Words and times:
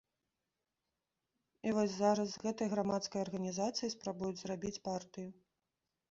І 1.71 1.73
вось 1.77 1.91
зараз 1.95 2.27
з 2.31 2.41
гэтай 2.45 2.71
грамадскай 2.71 3.23
арганізацыі 3.25 3.91
спрабуюць 3.95 4.39
зрабіць 4.41 4.73
партыю. 4.89 5.29